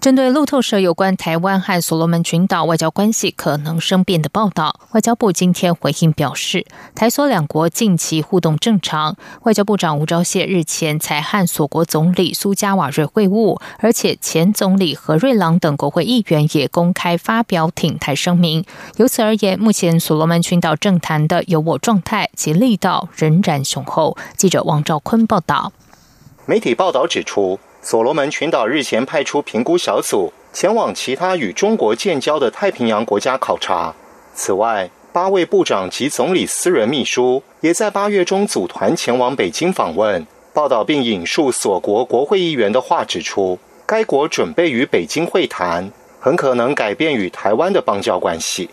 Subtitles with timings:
[0.00, 9.14] 针对路透社有关台湾和所罗门群岛外交关系可能生变的报道，外交部今天回应表示，台所两国近期互动正常。
[9.42, 18.64] 外交部长吴钊燮日前才和所国总理苏加瓦瑞会晤，而且前总理何瑞郎等国会议员也公开发表挺台声明。
[18.96, 24.16] 由此而言，目前所罗门群岛政坛的有我状态及力道仍然雄厚。
[24.34, 25.74] 记者王兆坤报道。
[26.46, 27.60] 媒体报道指出。
[27.82, 33.94] 所罗门群岛日前派出评估小组前往其他与中国建交的太平洋国家考察。
[34.34, 40.26] 此外，八位部长及总理私人秘书也在八月中组团前往北京访问。
[40.52, 48.68] 报道并引述所国国会议员的话指出，该国准备与北京会谈，很可能改变与台湾的邦交关系。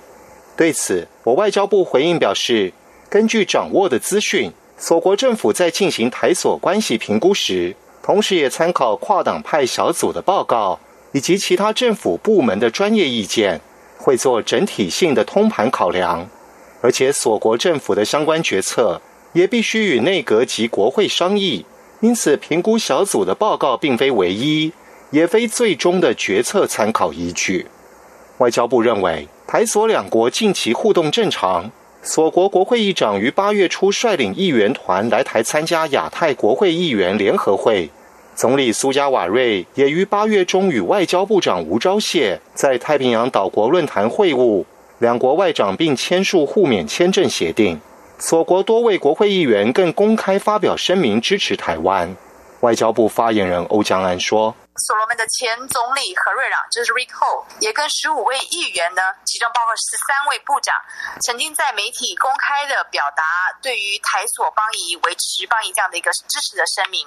[0.57, 2.73] 对此，我外交部回应表示，
[3.09, 7.75] 根据掌握的资讯，所国政府在进行台所关系评估时。
[8.07, 10.79] 同时，也参考跨党派小组的报告
[11.11, 13.59] 以及其他政府部门的专业意见，
[13.97, 16.25] 会做整体性的通盘考量。
[16.81, 19.01] 而且，所国政府的相关决策
[19.33, 21.65] 也必须与内阁及国会商议。
[21.99, 24.71] 因此，评估小组的报告并非唯一，
[25.11, 27.67] 也非最终的决策参考依据。
[28.37, 31.69] 外交部认为，台所两国近期互动正常。
[32.01, 37.89] 所国国会议长于八月初率领议员团来台参加亚太国会议员联合会。
[38.35, 44.63] 总理苏加瓦瑞也于八月中与外交部长吴钊燮在太平洋岛国论坛会晤，
[44.99, 47.79] 两国外长并签署互免签证协定。
[48.19, 52.15] 所国多位国会议员更公开发表声明支持台湾。
[52.61, 54.55] 外交部发言人欧江安说。
[54.77, 60.75] 所罗门的前总理何瑞朗，就是 Rick Ho，也跟十五位议员呢，其中包括十三位部长，
[61.21, 63.23] 曾经在媒体公开的表达
[63.61, 67.05] 对于台所邦谊维持邦谊这样的一个支持的声明，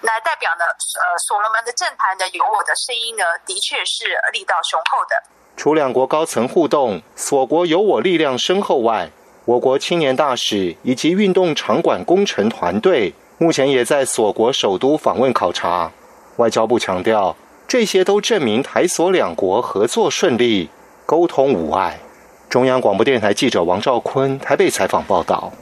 [0.00, 5.22] 来代表呢，呃，所罗门的政坛的有我的声音呢，的确是力道雄厚的。
[5.56, 9.10] 除两国高层互动，所国有我力量深厚外，
[9.44, 15.92] 我国青年大使以及运动场馆工程团队目前也在所国首都访问考察。
[16.36, 17.36] 外交部强调，
[17.68, 20.68] 这些都证明台所两国合作顺利，
[21.06, 21.98] 沟通无碍。
[22.48, 25.52] 中央广播电台记者王兆坤台北采访报道。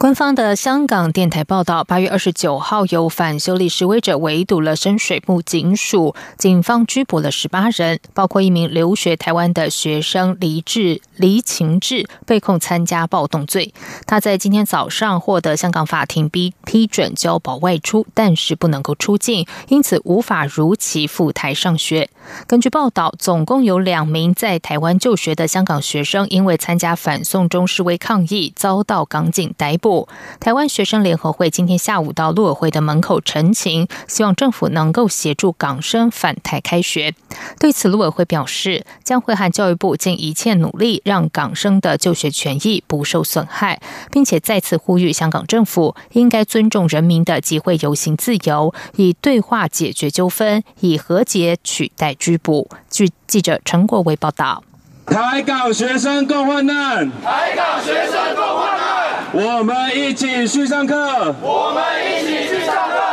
[0.00, 13.74] 官方的香港电台报道，八月二十九号，有反修例示威者围堵了深水埗警署，警方拘捕了十八人，包括一名留学台湾的学生黎志黎晴志，被控参加暴动罪。
[14.06, 22.08] 他在今天早上获得香港法庭批批准交保外出，但是不能够出境，因此无法如期赴台上学。
[22.46, 29.89] 根据报道，总共有两名在台湾就学的香港学生，因为参加反送中示威抗议，遭到港警逮捕。
[30.38, 37.14] 台湾学生联合会今天下午到陆委会的门口陈情，希望政府能够协助港生返台开学。
[37.58, 43.80] 对此，陆委会表示，将会和教育部尽一切努力，让港生的就学权益不受损害，
[44.10, 52.68] 并且再次呼吁香港政府应该尊重人民的集会游行自由，以对话解决纠纷，以和解取代拘捕。
[52.88, 54.62] 据记者陈国维报道。
[55.10, 58.86] 台港学生共患难，台港学生共患难，
[59.32, 63.09] 我们一起去上课，我们一起去上课。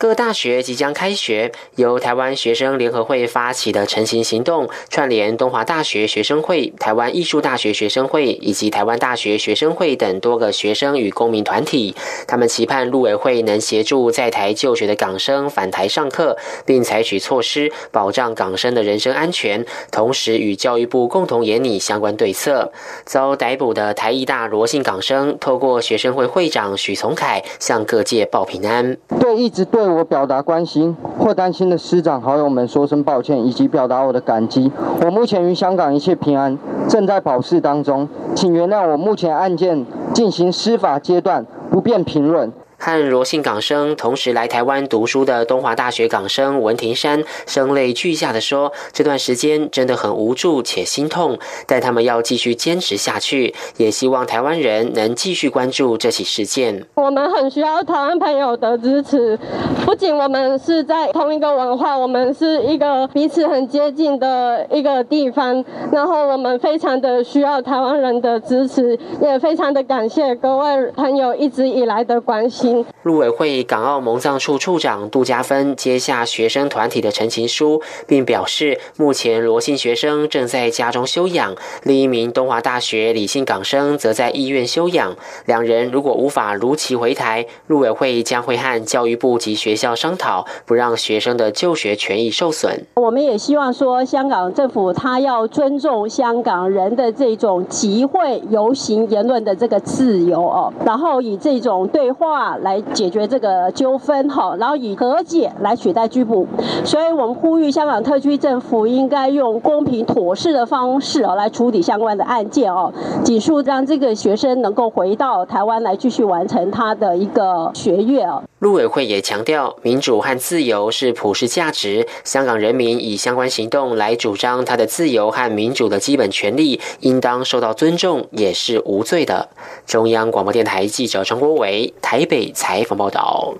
[0.00, 11.94] 各大学即将开学，由台湾学生联合会发起的成行行动，串联东华大学学生会、台湾艺术大学学生会以及台湾大学学生会等多个学生与公民团体。
[12.26, 22.72] 他们期盼陆委会能协助在台就学的港生返台上课，并采取措施保障港生的人身安全，同时与教育部共同研拟相关对策。
[23.04, 28.96] 遭逮捕的台艺大罗姓港生，透过学生会会长许从凯向各界报平安。
[29.20, 29.89] 对，一直对。
[29.90, 34.70] 我表达关心或担心的师长好友们说声抱歉，以及表达我的感激。
[35.04, 36.56] 我目前于香港一切平安，
[36.88, 39.84] 正在保释当中，请原谅我目前案件
[40.14, 42.52] 进行司法阶段不便评论。
[42.80, 56.86] 和罗姓港生同时来台湾读书的东华大学港生文庭山声泪俱下的说：“这段时间真的很无助且心痛，但他们要继续坚持下去，也希望台湾人能继续关注这起事件。
[56.94, 59.38] 我们很需要台湾朋友的支持，
[59.84, 65.62] 不仅我们是在同一个文化，我们是一个彼此很接近的一个地方，
[65.92, 72.69] 然后我们非常的需要台湾人的支持，也非常的感谢各位朋友一直以来的关心。”
[73.02, 85.16] 陆委会港澳蒙藏处处长杜家芬接下学生团体的陈情书，并表示，目前罗姓学生正在家中休养，另一名东华大学李姓港生则在医院休养。
[85.46, 92.84] 两人如果无法如期回台，陆委会将会和教育部及学校商讨，不让学生的就学权益受损。
[92.94, 102.58] 我们也希望说，香港政府他要尊重香港人的这种集会、游行、言论的这个自由哦，然后以这种对话。
[102.62, 106.46] 来解决这个纠纷哈，然后以和解来取代拘捕，
[106.84, 112.92] 所以我们呼吁香港特区政府应该用公平妥适的方式哦来处理相关的案件哦，
[113.24, 118.42] 尽速让这个学生能够回到台湾来继续完成他的一个学业哦。
[118.60, 129.48] 陆委会也强调，民主和自由是普世价值，香港人民以相关行动来主张他的自由和民主的基本权利，应当受到尊重，也是无罪的。
[129.86, 133.54] 中央广播电台记者张国伟台北采访报道。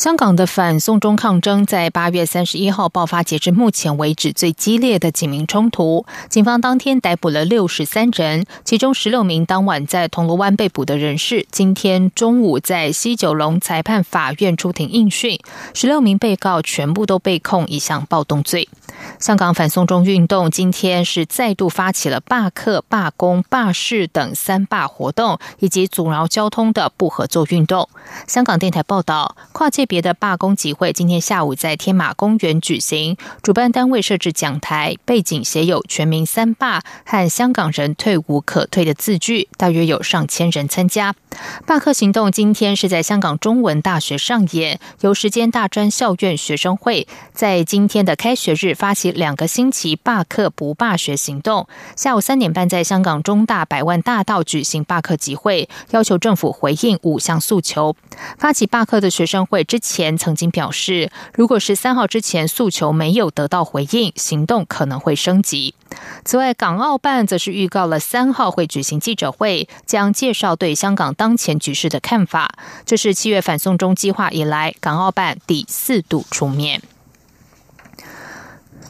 [0.00, 6.06] 香港的反送中抗争在八月三十一号爆发，截至目前为止最激烈的警民冲突。
[6.30, 15.38] 警方当天逮捕了六十三人，其中十六名当晚在铜锣湾被捕的人士，今天中午在西九龙裁判法院出庭应讯。
[15.74, 18.70] 十六名被告全部都被控一项暴动罪。
[19.18, 27.86] 香港反送中运动今天是再度发起了罢课、罢工、罢市等三罢活动，以及阻挠交通的不合作运动。
[28.26, 29.89] 香港电台报道，跨界。
[29.90, 41.16] 别的罢工集会今天下午在天马公园举行，主办单位设置讲台，背景写有“全民三罢”和“香港人退无可退”的字句，大约有上千人参加。
[41.66, 51.66] 罢课行动今天是在香港中文大学上演，由时间大专校院学生会在今天的开学日发起两个星期罢课不罢学行动。
[51.96, 57.96] 下午三点半在香港中大百万大道举行罢课集会，要求政府回应五项诉求。
[58.38, 65.74] 发起罢课的学生会之前曾经表示，如果十三号之前诉求没有得到回应，行动可能会升级。
[66.24, 72.54] 此外，港澳办则是预告了三号会举行记者会，将介绍对香港当前局势的看法。
[72.84, 76.80] 这是七月反送中计划以来，港澳办第四度出面。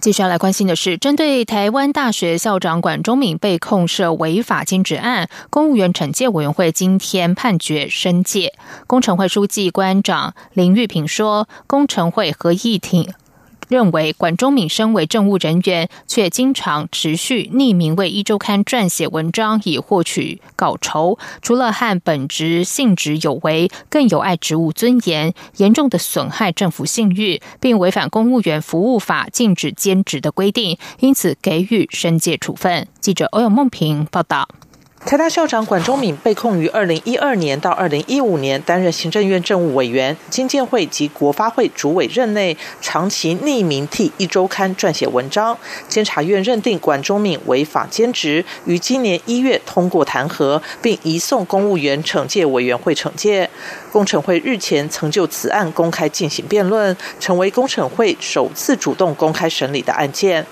[0.00, 8.54] 接下来关心的是，针对台湾大学校长管中敏被控涉违法兼职案，公务员惩戒委员会今天判决申诫。
[8.86, 13.12] 工程会书记官长林玉平说，工程会合议庭。
[13.70, 32.88] 认为管中敏身为政务人员，却经常持续匿名为一周刊撰写文章以获取稿酬，除了和本职性质有违，更有碍职务尊严，严重的损害政府信誉，并违反公务员服务法禁止兼职的规定，因此给予申诫处分。
[32.98, 34.48] 记者欧阳梦平报道。
[35.06, 45.56] 台大校长管中敏被控于二零一二年到二零一五年担任行政院政务委员、经建会及国发会主委任内，长期匿名替一周刊撰写文章。
[45.88, 53.48] 监察院认定管中敏违法兼职，于今年一月通过弹劾，并移送公务员惩戒委员会惩戒。
[53.90, 60.46] 工程会日前曾就此案公开进行辩论，成为工程会首次主动公开审理的案件。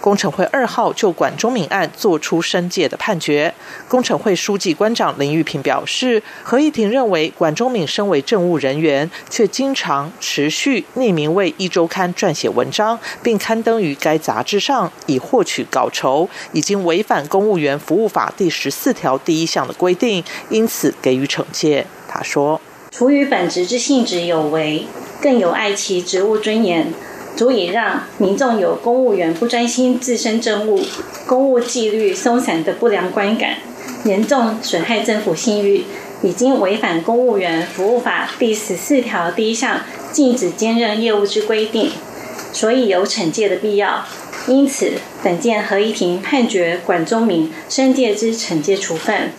[0.00, 3.52] 工程会二号就管中敏案作出申诫的判决。
[3.88, 21.84] 工程会书记官长林玉平表示，合议庭认为管中敏身为政务人员，却经常持续匿名为一周刊撰写文章，并刊登于该杂志上以获取稿酬，已经违反公务员服务法第十四条第一项的规定，因此给予惩戒。
[22.08, 24.86] 他说：“除于本职之性质有违，
[25.20, 26.92] 更有碍其职务尊严。”
[27.38, 30.82] 足以让民众有公务员不专心自身政务、
[31.24, 33.58] 公务纪律松散的不良观感，
[34.02, 35.84] 严重损害政府信誉，
[36.20, 41.92] 已经违反公务员服务法第十四条第一项禁止兼任业务之规定，
[42.52, 44.04] 所以有惩戒的必要。
[44.48, 49.30] 因此，本件合议庭判决管中明申诫之惩戒处分。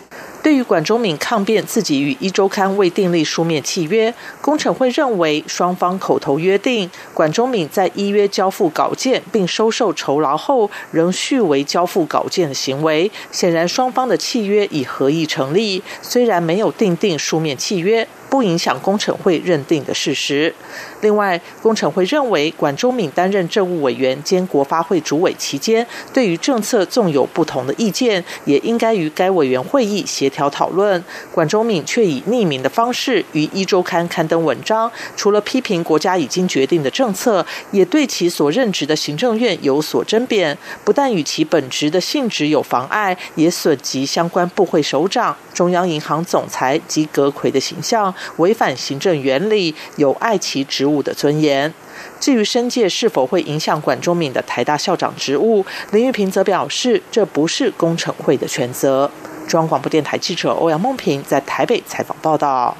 [0.41, 15.83] 对于管中敏抗辩自己与一周刊未订立书面契约，工程会认为双方口头约定，管中敏在依约交付稿件并收受酬劳后，仍续为交付稿件的行为，显然双方的契约已合意成立。
[16.01, 20.55] 虽然没有订定书面契约，不影响工程会认定的事实。
[21.01, 31.01] 另外，工程会认为管中敏担任政务委员兼国发会主委期间，对于政策纵有不同的意见，也应该与该委员会议协调讨论。
[31.33, 50.88] 管中敏却以匿名的方式于一周刊刊登文章，除了批评国家已经决定的政策，也对其所任职的行政院有所争辩，不但与其本职的性质有妨碍，也损及相关部会首长、中央银行总裁及阁魁的形象，违反行政原理，有碍其职。
[50.89, 51.73] 务的尊严。
[52.19, 59.09] 至于申诫是否会影响管中敏的台大校长职务，林玉平则表示，这不是工程会的全责。
[59.47, 62.75] 中央广播电台记者欧阳梦平在台北采访报道。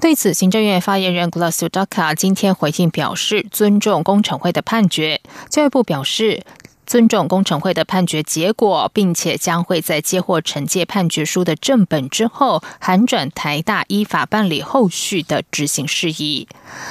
[0.00, 5.20] 对此，行政院发言人 Glasu Daka 今天回应表示，尊重工程会的判决。
[5.48, 6.42] 教育部表示。
[6.88, 16.48] 尊重工程会的判决结果，并且将会在接获惩戒判决书的正本之后，函转台大依法办理后续的执行事宜。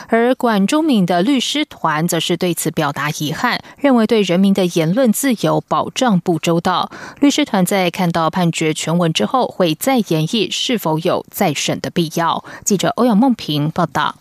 [0.10, 6.92] 而管中敏的律师团则是对此表达遗憾，认为对人民的言论自由保障不周到。
[7.20, 12.46] 律师团在看到判决全文之后，会再研议是否有再审的必要。
[12.63, 14.16] 记者欧阳梦平报道。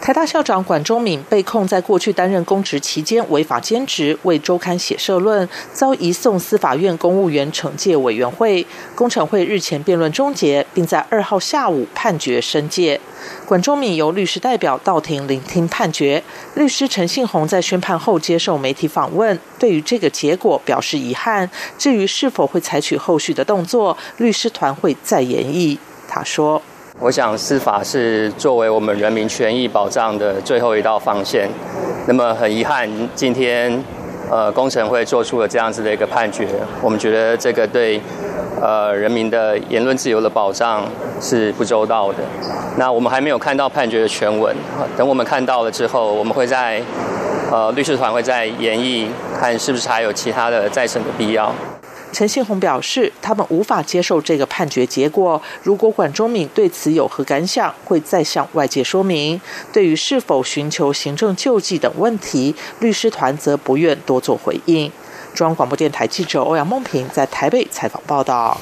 [0.00, 8.66] 台大校长管中敏被控在过去担任公职期间违法兼职，为周刊写社论，遭移送司法院公务员惩戒委员会。
[8.94, 12.98] 工程会日前辩论终结，并在二号下午判决申诫。
[13.44, 16.22] 管中敏由律师代表到庭聆听判决。
[16.54, 21.50] 律师陈信宏在宣判后接受媒体访问，对于这个结果表示遗憾。
[21.76, 25.78] 至于是否会采取后续的动作，律师团会再研议。
[26.08, 26.62] 他说。
[27.00, 31.48] 我想司法是作为我们人民权益保障的最后一道防线。
[32.08, 33.72] 那么很遗憾，今天
[34.28, 36.48] 呃工程会做出了这样子的一个判决，
[36.82, 38.00] 我们觉得这个对
[38.60, 40.82] 呃人民的言论自由的保障
[41.20, 42.18] 是不周到的。
[42.76, 44.54] 那我们还没有看到判决的全文，
[44.96, 46.82] 等我们看到了之后，我们会在
[47.52, 51.54] 呃律师团会在研议，看是不是还有其他的再审的必要。
[52.10, 55.40] 陈信宏表示，他们无法接受这个判决结果。
[55.62, 59.40] 如果管中敏对此有何感想，会再向外界说明。
[59.72, 64.90] 对于是否寻求行政救济等问题，律师团则不愿多做回应。
[65.34, 68.58] 中央广播电台记者欧阳梦平在台北采访报道。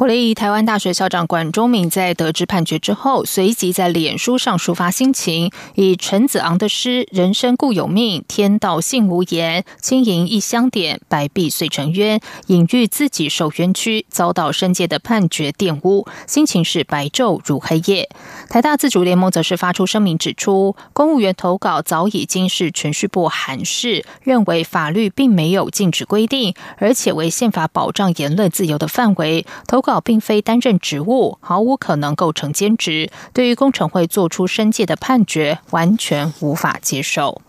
[0.00, 18.08] 国立台湾大学校长管中敏在得知判决之后，随即在脸书上抒发心情，以陈子昂的诗“人生固有命，天道性无言，轻盈一香点，白璧碎成冤”，隐喻自己受冤屈，遭到深界的判决玷污，心情是白昼如黑夜。
[18.48, 29.82] 台大自主联盟则是发出声明指出，公务员投稿早已经是程序部函示，认为法律并没有禁止规定，而且为宪法保障言论自由的范围投。
[29.89, 33.10] 稿稿并非担任职务，毫无可能构成兼职。
[33.32, 37.42] 对于工程会做出申诫的判决，完全无法接受。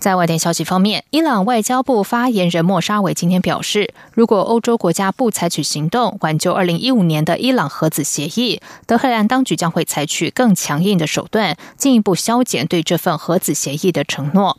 [0.00, 14.58] 在外电消息方面，伊朗外交部发言人莫沙维今天表示，如果欧洲国家不采取行动挽救二零一五年的伊朗核子协议，德黑兰当局将会采取更强硬的手段，进一步削减对这份核子协议的承诺。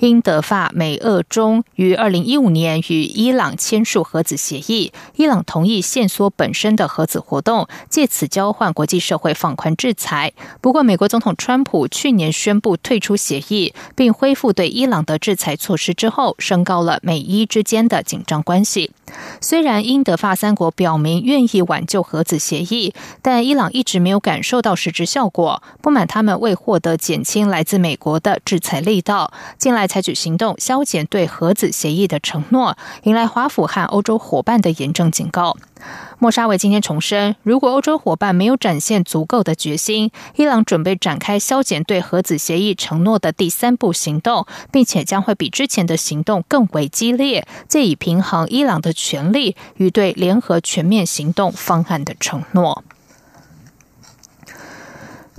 [0.00, 10.32] 英德法美俄中于二零一五年与伊朗签署核子协议，伊朗同意限缩本身的核子活动，借此交换国际社会放宽制裁。
[10.60, 18.90] 不过，美国总统川普去年宣布退出协议，并恢复对伊朗的制裁措施之后，升高了美伊之间的紧张关系。
[19.40, 29.32] 虽然英德法三国表明愿意挽救核子协议，但伊朗一直没有感受到实质效果，不满他们未获得减轻来自美国的制裁力道。
[29.58, 35.56] 近来采取行动削减对核子协议的承诺，引来华府和欧洲伙伴的严正警告。
[36.18, 52.82] 莫沙维今天重申，如果欧洲伙伴没有展现足够的决心，伊朗准备展开削减对核子协议承诺的第三步行动，并且将会比之前的行动更为激烈，借以平衡伊朗的权利与对联合全面行动方案的承诺。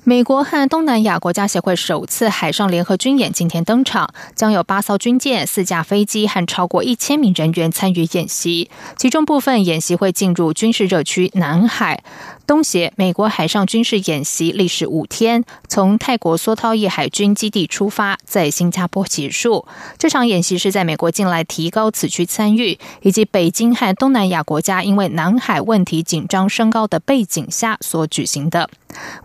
[0.03, 8.70] 美国和东南亚国家协会首次海上联合军演今天登场，将有八艘军舰、四架飞机和超过一千名人员参与演习。
[8.98, 12.03] 其中部分演习会进入军事热区南海。
[12.48, 19.68] 东协美国海上军事演习历时五天，从泰国梭涛一海军基地出发，在新加坡结束。
[20.00, 28.70] 这场演习是在美国近来提高此区参与，以及北京和东南亚国家因为南海问题紧张升高的背景下所举行的。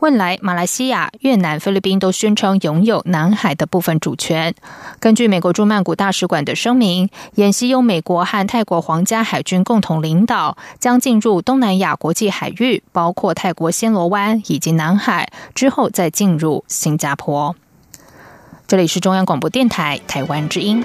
[0.01, 4.55] 未来，马来西亚、越南、菲律宾都宣称拥有南海的部分主权。
[5.01, 17.57] 根据美国驻曼谷大使馆的声明，演习由美国和泰国皇家海军共同领导，将进入东南亚国际海域，包括泰国暹罗湾以及南海，之后再进入新加坡。
[18.67, 20.85] 这里是中央广播电台台湾之音。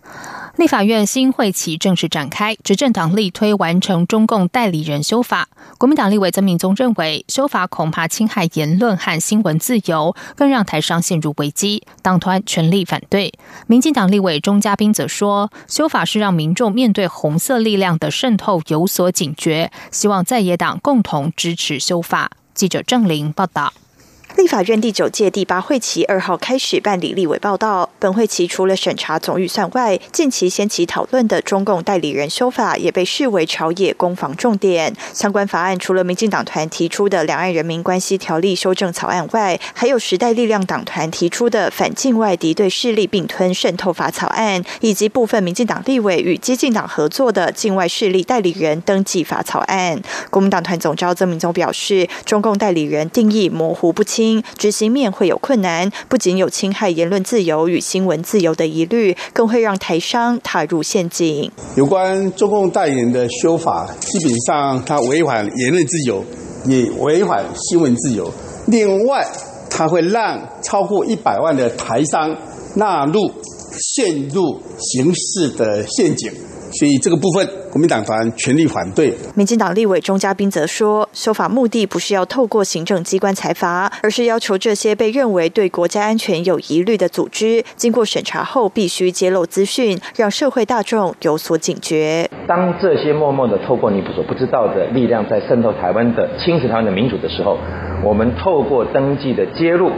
[0.61, 5.47] 立法院新会期正式展开，执政党力推完成中共代理人修法。
[5.79, 13.33] 国民党立委曾明宗认为，修法恐怕侵害言论和新闻自由，更让台商陷入危机，党团全力反对。
[13.65, 22.29] 民进党立委钟嘉宾则说，修法是让民众面对红色力量的渗透有所警觉，希望在野党共同支持修法。
[22.53, 23.73] 记者郑玲报道。
[24.41, 27.87] 立法院第九届第八会期二号开始办理立委报道。
[27.99, 34.95] 本会期除了审查总预算外，近期掀起讨论的中共代理人修法也被视为朝野攻防重点。
[35.13, 50.01] 相关法案除了民进党团提出的《两岸人民关系条例》修正草案外，还有时代力量党团提出的《反境外敌对势力并吞渗透法》草案，以及部分民进党立委与激进党合作的《境外势力代理人登记法》草案。
[50.31, 54.30] 国民党团总召曾明宗表示，中共代理人定义模糊不清。
[54.57, 61.51] 执行面会有困难，不仅有侵害言论自由与新闻自由的疑虑，更会让台商踏入陷阱。
[61.75, 66.23] 有关中共代言的修法，基本上它违反言论自由，
[66.65, 68.31] 也违反新闻自由。
[68.67, 69.25] 另外，
[69.69, 72.35] 它会让超过一百万的台商
[72.75, 73.31] 纳入
[73.95, 76.31] 陷入刑事的陷阱。
[76.71, 79.13] 所以这个部分，国民党团全力反对。
[79.35, 92.29] 民进党立委钟嘉宾则说，修法目的不是要透过行政机关裁罚，而是要求这些被认为对国家安全有疑虑的组织，经过审查后必须揭露资讯，让社会大众有所警觉。
[92.47, 97.57] 当这些默默的透过你所不知道的力量在渗透台湾的、侵蚀台湾的民主的时候，
[98.03, 99.91] 我们透过登记的揭露，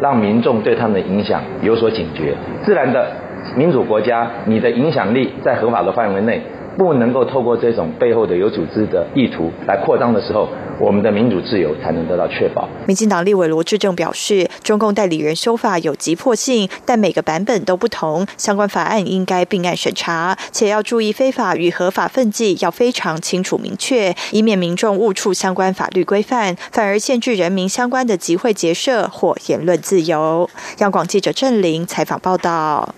[0.00, 3.29] 让民众对他们的影响有所警觉，自然的。
[3.56, 6.40] 民主国家，你的影响力在合法的范围内，
[6.78, 10.48] 不能够透过这种背后的有组织的意图来扩张的时候，
[10.78, 12.68] 我们的民主自由才能得到确保。
[12.86, 30.48] 民进党立委罗志正表示，中共代理人修法有急迫性，但每个版本都不同，相关法案应该并案审查，且要注意非法与合法分际要非常清楚明确，以免民众误触相关法律规范，反而限制人民相关的集会结社或言论自由。
[30.78, 32.94] 央广记者郑玲采访报道。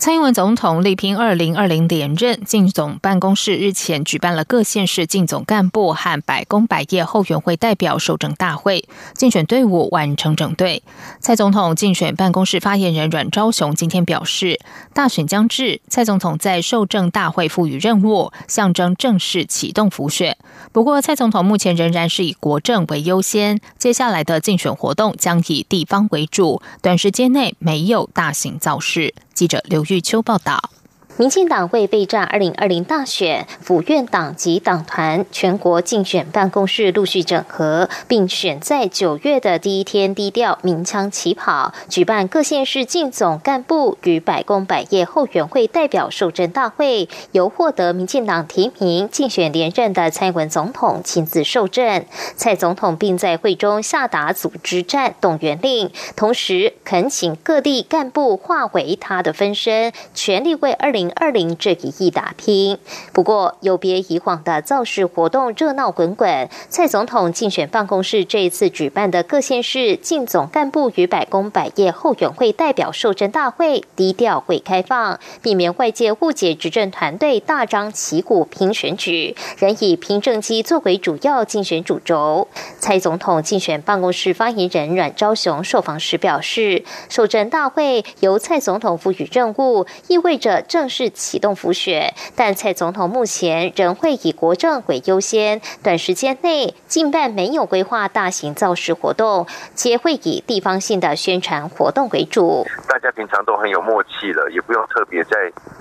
[0.00, 10.82] 蔡英文总统力拼二零二零连任，竞总办公室日前举办了各县市竞总干部和百工百业后援会代表受证大会，竞选队伍完成整队。
[11.20, 14.58] 蔡总统竞选办公室发言人阮昭雄今天表示，
[14.94, 20.38] 大选将至，蔡总统在受证大会赋予任务，象征正式启动浮选。
[20.72, 29.12] 不过，蔡总统目前仍然是以国政为优先，接下来的竞选活动将以地方为主，短时间内没有大型造势。
[29.40, 30.79] 记者刘玉秋报道。
[31.20, 52.06] 民进党为备战二零二零大选，府院党及党团全国竞选办公室陆续整合，并选在九月的第一天低调鸣枪起跑，举办各县市竞总干部与百工百业后援会代表受证大会，由获得民进党提名竞选连任的蔡文总统亲自受证。
[52.34, 61.09] 蔡总统并在会中下达组织战动员令，同时恳请各地干部化为他的分身，全力为二零。
[61.16, 62.76] 二零这一役打拼，
[63.12, 82.48] 不过有别以往的造势活动热闹滚滚，蔡总统竞选办公室这一次举办的各县市竞总干部与百工百业后援会代表受证大会低调会开放，避免外界误解执政团队大张旗鼓拼选举，仍以凭政绩作为主要竞选主轴。
[82.78, 90.89] 蔡总统竞选办公室发言人阮昭雄受访时表示，受证大会由蔡总统赋予任务，意味着正。
[90.90, 102.66] 式启动浮选，但蔡总统目前仍会以国政为优先，短时间内近半没有规划大型造势活动，皆会以地方性的宣传活动为主。
[102.88, 105.30] 大家平常都很有默契了，也不用特别再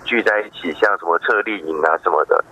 [0.06, 2.45] 聚在一起，像什么策立营啊什么的。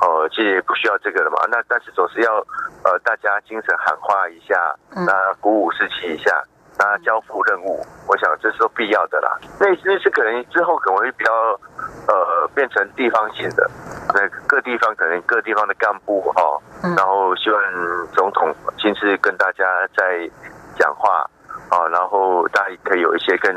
[0.00, 1.44] 哦，其实也不需要这个了嘛。
[1.50, 2.38] 那但是总是要
[2.84, 4.54] 呃，大家精神喊话一下，
[4.94, 6.30] 那鼓舞士气一下，
[6.78, 9.36] 那交付任务，我想这是必要的啦。
[9.58, 11.32] 那那是可能之后可能会比较
[12.06, 13.68] 呃变成地方性的，
[14.14, 16.42] 那各地方可能各地方的干部哈，
[16.96, 17.60] 然后希望
[18.12, 19.64] 总统亲自跟大家
[19.96, 20.30] 在
[20.78, 21.28] 讲话
[21.68, 23.52] 啊，然后大家可以有一些更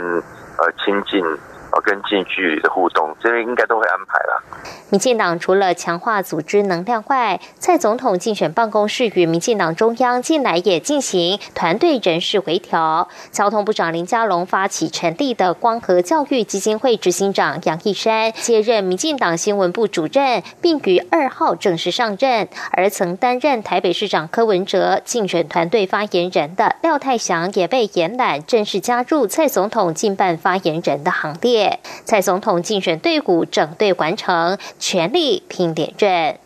[0.57, 1.23] 呃亲近。
[1.71, 4.43] 哦，跟近距离的互动，这边应该都会安排了。
[4.89, 13.07] 民进党除了强化组织能量外，蔡总统竞选办公室与民进党中央近来也进行团队人事回调。
[13.31, 22.49] 交通部长林佳龙发起成立的光和教育基金会执行长杨义山接任民进党新闻部主任，并于二号正式上任。
[22.71, 31.60] 而曾担任台北市长柯文哲竞选团队发言人的廖泰祥也被延揽，正式加入蔡总统竞办发言人的行列。
[32.05, 36.37] 蔡总统竞选队伍整队完成，全力拼点阵。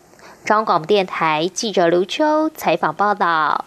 [0.44, 3.64] 中央广播电台记者刘秋采访报道。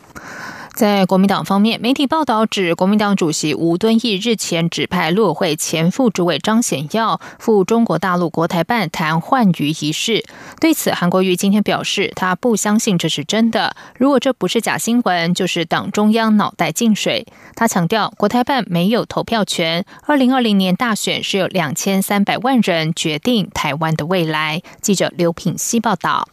[0.80, 10.24] 在国民党方面，媒体报道指，国民党主席吴敦义日前指派陆委会前副主委张显耀赴中国大陆国台办谈换瑜仪式。
[10.62, 13.76] 对此，韩国瑜今天表示，他不相信这是真的。
[13.98, 17.28] 如果这不是假新闻，就是党中央脑袋进水。
[17.58, 19.84] 他强调，国台办没有投票权。
[20.06, 24.62] 二零二零年大选是由两千三百万人决定台湾的未来。
[24.82, 26.30] 记者刘品希报道。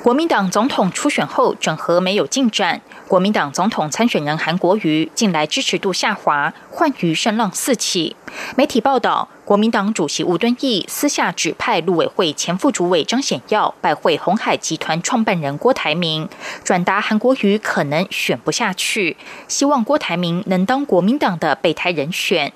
[0.00, 2.80] 国民党总统初选后，整合没有进展。
[3.06, 8.16] 国民党总统参选人韩国瑜近来支持度下滑，换瑜声浪四起。
[8.56, 16.28] 媒体报道，国民党主席吴敦义私下指派陆委会前副主委张显耀拜会红海集团创办人郭台铭，
[16.64, 22.52] 转达韩国瑜可能选不下去，希望郭台铭能当国民党的备胎人选。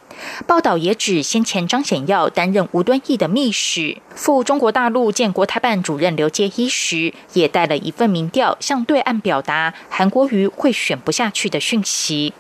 [0.47, 12.33] 报道也指，先前张显耀担任吴敦义的秘使，赴中国大陆见国台办主任刘介一时，也带了一份民调向对岸表达韩国瑜会选不下去的讯息。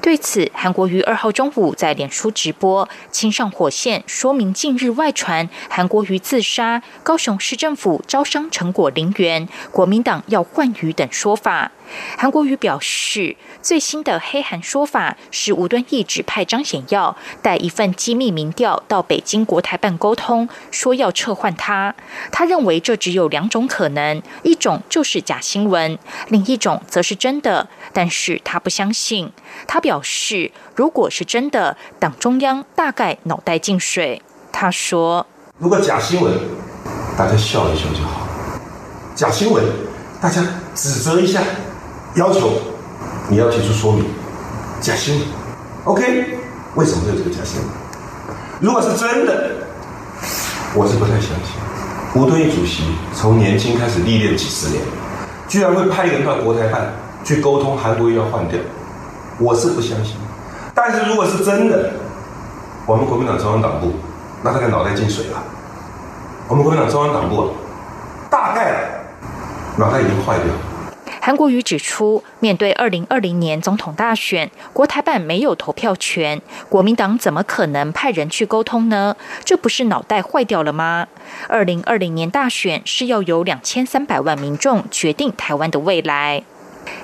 [0.00, 11.70] 对此，韩国瑜二号中午在脸书直播，亲上火线，说明近日外传韩国瑜自杀、高雄市政府招商成果零元、国民党要换瑜等说法。
[12.16, 21.94] 韩国瑜表示，最新的黑韩说法是吴敦义指派张显耀带一份机密民调到北京国台办沟通，说要撤换他。
[22.30, 27.68] 他认为这只有两种可能，一种就是假新闻，另一种则是真的。
[27.92, 29.30] 但是他不相信。
[29.66, 34.22] 他表示，如果是真的，党中央大概脑袋进水。
[34.50, 35.26] 他说
[35.58, 36.32] ：“如果假新闻，
[37.16, 38.26] 大家笑一笑就好；
[39.14, 39.64] 假新闻，
[40.20, 40.42] 大家
[40.74, 41.40] 指责一下。”
[42.14, 42.52] 要求
[43.30, 44.04] 你要提出说明，
[44.82, 45.26] 假新闻
[45.84, 46.38] ，OK？
[46.74, 47.70] 为什么会有这个假新闻？
[48.60, 49.50] 如果是真的，
[50.74, 51.56] 我是不太相信。
[52.14, 54.82] 吴敦义主席从年轻开始历练几十年，
[55.48, 56.92] 居然会派人到国台办
[57.24, 58.58] 去沟通韩国瑜要换掉，
[59.42, 60.16] 我是不相信。
[60.74, 61.90] 但是如果是真的，
[62.86, 63.92] 我们国民党中央党部
[64.42, 65.42] 那他个脑袋进水了。
[66.48, 67.50] 我们国民党中央党部
[68.30, 69.04] 大概
[69.78, 70.46] 脑袋已经坏掉。
[71.20, 79.16] 韩国瑜指出，面对二零二零年总统大选，国台办没有投票权，国民党怎么可能派人去沟通呢？
[79.44, 81.06] 这不是脑袋坏掉了吗？
[81.48, 86.42] 二零二零年大选是要由两千三百万民众决定台湾的未来。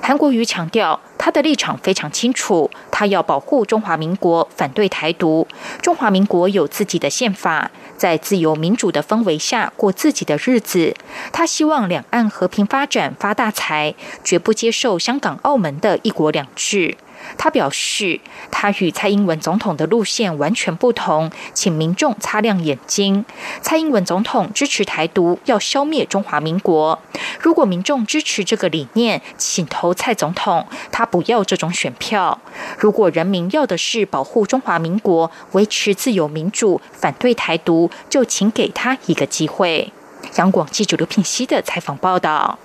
[0.01, 5.47] 韩国瑜强调，他的立场非常清楚，他要保护中华民国，反对台独。
[5.81, 10.95] 中华民国有自己的宪法，在自由民主的氛围下过自己的日子。
[11.31, 16.97] 他希望两岸和平发展，发大财，绝不接受香港、澳门的一国两制。
[17.37, 18.19] 他表示，
[18.51, 23.23] 他与蔡英文总统的路线完全不同，请民众擦亮眼睛。
[23.61, 26.99] 蔡英文总统支持台独，要消灭中华民国。
[27.39, 32.39] 如果民众支持这个理念，请投蔡总统，他不要这种选票。
[32.77, 39.91] 如果人民要的是保护中华民国、维持自由民主、反对台独，就请给他一个机会。
[40.35, 42.59] 杨广记者刘品熙的采访报道。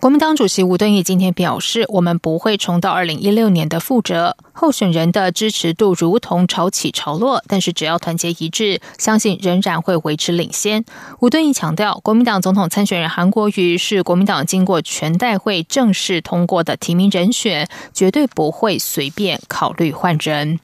[0.00, 4.36] 国民党主席吴敦义今天表示：“我们不会重蹈二零一六年的覆辙。
[4.52, 10.84] 候选人的支持度如同潮起潮落，但是只要团结一致，相信仍然会维持领先。”
[11.18, 20.60] 吴敦义强调，国民党总统参选人韩国瑜是国民党经过全代会正式通过的提名人选，绝对不会随便考虑换人。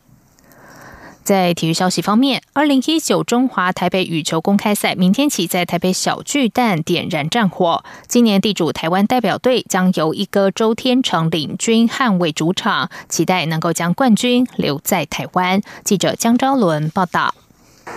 [1.25, 7.83] 在体育消息方面，二零一九中华台北羽球公开赛明天起在台北小巨蛋点燃战火。
[8.07, 15.63] 今年地主台湾代表队将由一哥周天成领军捍卫主场，期待能够将冠军留在台湾。
[15.83, 17.35] 记者江昭伦报道。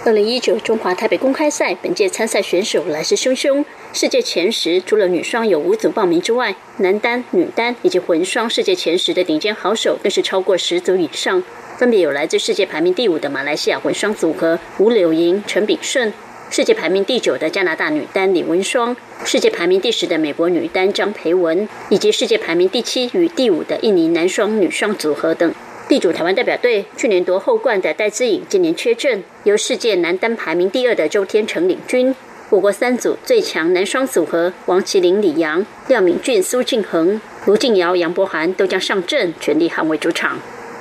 [0.06, 11.44] 二零一九中华台北公开赛本届参赛选手来势汹汹，世界前十除了女双有五组报名之外，男单、女单以及混双世界前十的顶尖好手更是超过十组以上。
[11.78, 16.12] 分别有来自世界排名第五的马来西亚混双组合吴柳莹、陈炳顺，
[16.50, 25.54] 世界排名第九的加拿大女单李文双，世界排名第十的美国女单张培文，以及世界排名第七与第五的印尼男双、女双组合等。
[25.88, 32.16] 地主台湾代表队去年夺后冠的戴资颖今年缺阵，由世界男单排名第二的周天成领军。
[32.50, 40.40] 我国三组最强男双组合王麒麟、李阳、廖敏俊、苏敬恒、卢敬尧、杨博涵都将上阵，全力捍卫主场。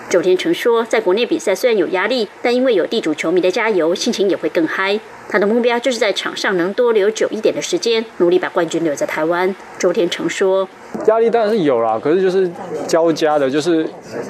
[0.09, 4.99] 周天成说，在国内比赛虽然有压力，但因为有地主球迷的加油，心情也会更嗨。
[5.29, 9.55] 他的目标就是在场上能多留久一点的时间，努力把冠军留在台湾。
[9.79, 10.69] 周天成说。
[11.07, 12.51] 压力当然是有啦，可是就是
[12.87, 13.87] 交加的，就是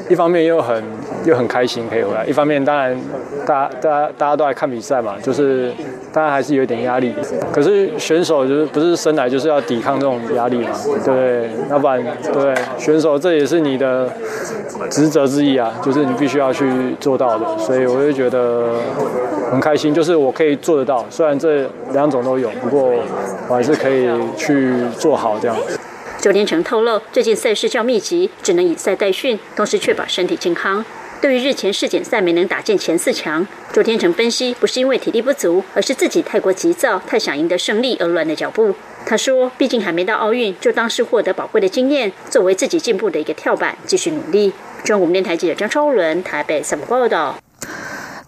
[0.09, 0.83] 一方面又很
[1.25, 2.99] 又很开心可以回来，一方面当然
[3.47, 5.73] 大家大家大家都来看比赛嘛，就是
[6.13, 7.15] 当然还是有一点压力。
[7.53, 10.71] 可是选手就是不是生来就是要抵抗这种压力嘛，
[11.05, 14.09] 对，要不然对选手这也是你的
[14.91, 16.67] 职责之一啊，就是你必须要去
[17.01, 18.75] 做到的，所以我就觉得
[19.51, 22.93] 很开心，就是我可以做得到，虽然这两种都有，不过
[23.49, 25.57] 我还是可以去做好这样。
[26.27, 30.85] 周天成透露，最近赛事较密集，只能以赛代训，同时确保身体健康。
[31.21, 38.75] 对于日前世锦赛没能打进前四强，周天成分析，不是因为体力不足，而是自己太过急躁，太想赢得胜利而乱了脚步。
[39.07, 44.53] 他说，毕竟还没到奥运，就当是获得宝贵的经验，作为自己进步的一个跳板，继续努力。
[44.83, 47.39] 中国电台记者张超伦台北采访报道。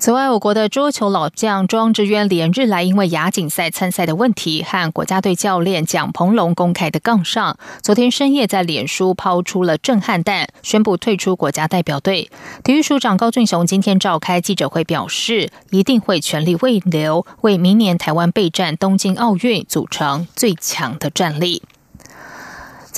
[0.00, 7.58] 此外，我国的桌球老将庄智渊连日来因为亚锦赛参赛的问题，和国家队教练蒋鹏龙公开的杠上。
[7.82, 12.30] 昨天深夜在脸书抛出了震撼弹，宣布退出国家代表队。
[12.62, 21.64] 体育署长高俊雄今天召开记者会，表示一定会全力为留，为明年台湾备战东京奥运组成最强的战力。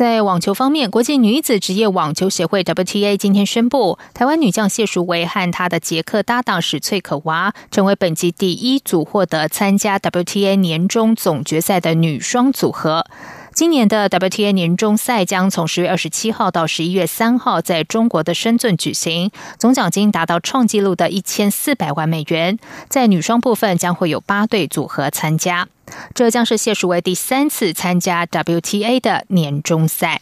[0.01, 13.05] 在网球方面，国际女子职业网球协会 WTA 今天宣布，台湾女将谢淑薇和她的捷克搭档史翠可娃成为本季第一组获得参加 WTA 年终总决赛的女双组合。
[13.53, 22.59] 今年的 WTA 年终赛将从十月二十七号到十一月三号在中国的深圳举行，总奖金达到创纪录的一千四百万美元。
[22.89, 25.69] 在女双部分，将会有八对组合参加。
[26.15, 30.21] 这将是谢淑薇第三次参加 WTA 的年终赛。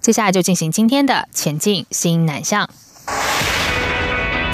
[0.00, 2.68] 接下来就进行今天的前进新南向。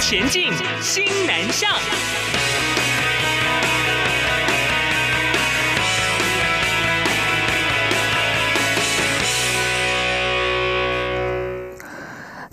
[0.00, 0.50] 前进
[0.82, 2.23] 新南向。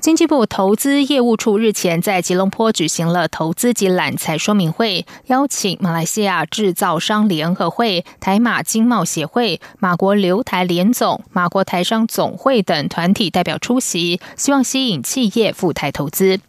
[0.02, 16.40] 经济部投资业务处日前在吉隆坡举行了投资及揽财说明会，邀请马来西亚制造商联合会、台马经贸协会、马国留台联总、马国台商总会等团体代表出席，希望吸引企业赴台投资。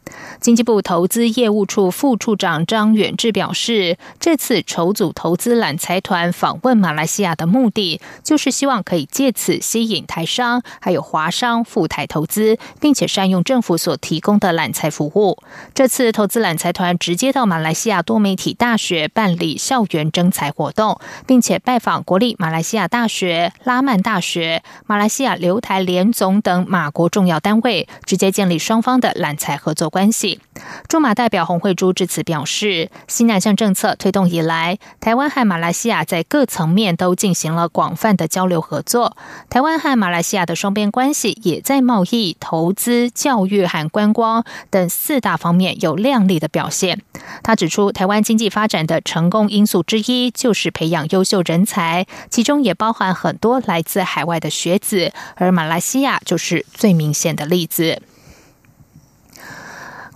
[0.40, 13.41] 经济部投资业务处副处长张远志表示，这次筹组投资揽财团访问马来西亚的目的，就是希望可以借此吸引台商还有华商赴台投资，并且善用。
[13.42, 15.38] 政府所提供的揽财服务，
[15.74, 30.40] 这次投资揽财团直接到马来西亚多媒体大学办理校园征才活动，并且拜访国立马来西亚大学、拉曼大学、马来西亚留台联总等马国重要单位，直接建立双方的揽财合作关系。
[30.86, 39.16] 驻马代表洪慧珠至此表示，新南向政策推动以来，台湾和马来西亚在各层面都进行了广泛的交流合作，
[39.50, 43.31] 台湾和马来西亚的双边关系也在贸易、投资、教。
[43.32, 47.00] 教育和观光等四大方面有亮丽的表现。
[47.42, 58.02] 他指出，台湾经济发展的成功因素之一就是培养优秀人才，其中也包含很多来自海外的学子，而马来西亚就是最明显的例子。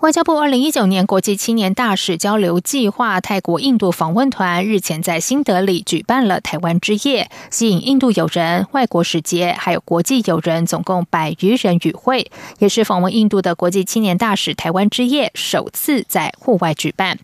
[0.06, 17.18] 外交部二零一九年国际青年大使交流计划泰国印度访问团日前在新德里举办了台湾之夜，吸引印度友人、外国使节还有国际友人，总共百余人与会，也是访问印度的国际青年大使台湾之夜首次在户外举办。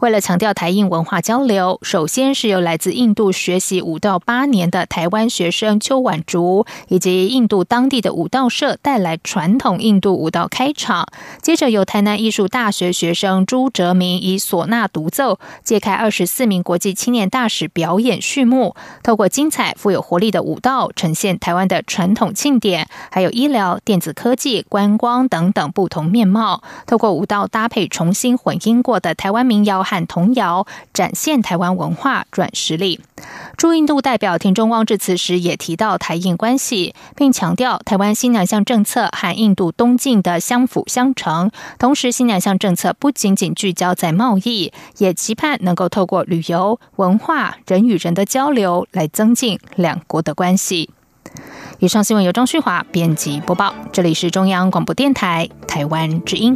[0.00, 11.06] 为了强调台印文化交流，首先是由来自印度学习五到八年的台湾学生邱婉竹以及印度当地的舞蹈社带来传统印度舞蹈开场，
[11.40, 12.15] 接着由台南。
[12.16, 18.74] 艺术大学学生朱哲明以唢呐独奏，揭开二十四名国际青年大使表演序幕。
[19.02, 26.62] 透过精彩、富有活力的舞蹈，呈现台湾的传统庆典，还有医疗、电子科技、观光等等不同面貌。
[26.86, 33.00] 透过舞蹈搭配重新混音过的台湾民谣和童谣，展现台湾文化软实力。
[33.56, 41.50] 驻印度代表田中旺致辞时也提到台印关系，并强调台湾新两项政策和印度东进的相辅相成。
[41.78, 50.90] 同是，新两项政策不仅仅聚焦在贸易，也期盼能够透过旅游、文化、人与人的交流来增进两国的关系。
[51.78, 56.54] 以上新闻由张旭华编辑播报，这里是中央广播电台台湾之音。